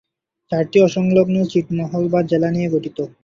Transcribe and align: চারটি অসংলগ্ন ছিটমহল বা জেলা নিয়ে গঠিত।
চারটি 0.51 0.77
অসংলগ্ন 0.81 1.35
ছিটমহল 1.51 2.03
বা 2.13 2.19
জেলা 2.23 2.49
নিয়ে 2.51 2.69
গঠিত। 2.73 2.97